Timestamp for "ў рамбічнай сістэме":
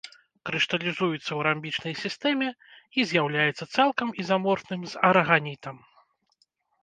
1.23-2.47